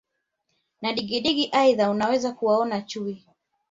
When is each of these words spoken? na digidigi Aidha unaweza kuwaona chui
na 0.81 0.93
digidigi 0.93 1.49
Aidha 1.51 1.89
unaweza 1.91 2.31
kuwaona 2.31 2.81
chui 2.81 3.25